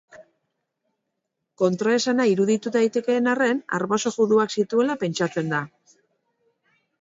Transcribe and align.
Kontraesana 1.61 2.25
iruditu 2.31 2.73
daitekeen 2.77 3.29
arren, 3.35 3.61
arbaso 3.81 4.13
juduak 4.17 4.57
zituela 4.63 4.97
pentsatzen 5.05 5.55
da. 5.55 5.63